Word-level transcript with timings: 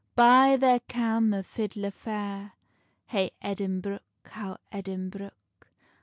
Bye 0.15 0.55
there 0.59 0.79
cam 0.87 1.31
a 1.31 1.43
fiddler 1.43 1.91
fair, 1.91 2.53
Hey 3.05 3.29
Edinbruch, 3.43 4.01
how 4.31 4.57
Edinbruch. 4.71 5.35